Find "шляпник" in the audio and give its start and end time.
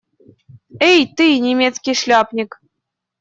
2.01-2.49